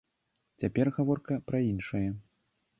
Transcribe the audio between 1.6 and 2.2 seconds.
іншае.